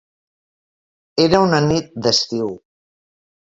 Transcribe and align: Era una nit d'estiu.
Era 1.27 1.43
una 1.49 1.61
nit 1.67 1.93
d'estiu. 2.07 2.51